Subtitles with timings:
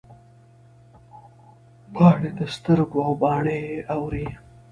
[1.93, 4.25] پاڼې د سترګو او باڼه یې اوري